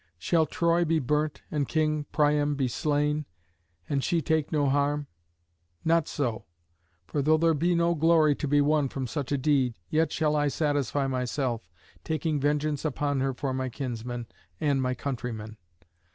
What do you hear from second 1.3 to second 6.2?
and King Priam be slain, and she take no harm? Not